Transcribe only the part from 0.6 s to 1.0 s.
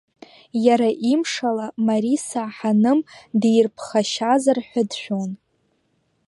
Иара